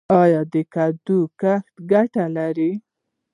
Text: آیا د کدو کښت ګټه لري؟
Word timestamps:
آیا 0.21 0.41
د 0.53 0.55
کدو 0.73 1.19
کښت 1.39 1.73
ګټه 1.91 2.23
لري؟ 2.37 2.71